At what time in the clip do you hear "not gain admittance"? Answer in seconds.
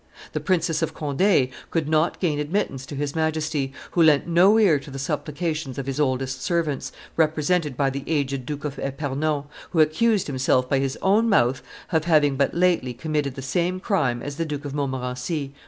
1.87-2.87